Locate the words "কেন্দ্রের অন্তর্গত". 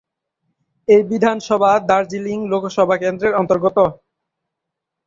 2.97-3.77